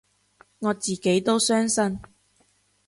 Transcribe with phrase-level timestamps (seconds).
[0.57, 1.99] 我自己都相信